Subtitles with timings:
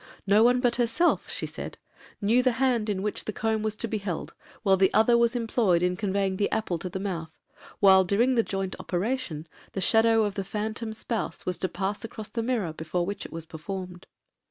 [0.25, 1.77] No one but herself (she said)
[2.21, 5.35] knew the hand in which the comb was to be held, while the other was
[5.35, 10.33] employed in conveying the apple to the mouth,—while, during the joint operation, the shadow of
[10.33, 14.07] the phantom spouse was to pass across the mirror before which it was performed.